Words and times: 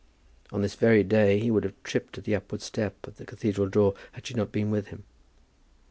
On 0.51 0.63
this 0.63 0.73
very 0.73 1.03
day 1.03 1.37
he 1.37 1.51
would 1.51 1.63
have 1.63 1.75
tripped 1.83 2.17
at 2.17 2.23
the 2.23 2.33
upward 2.33 2.63
step 2.63 2.95
at 3.03 3.17
the 3.17 3.23
cathedral 3.23 3.69
door 3.69 3.93
had 4.13 4.25
she 4.25 4.33
not 4.33 4.51
been 4.51 4.71
with 4.71 4.87
him. 4.87 5.03